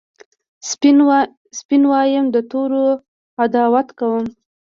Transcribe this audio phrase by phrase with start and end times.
[1.61, 2.85] سپین وایم د تورو
[3.43, 4.25] عداوت کوم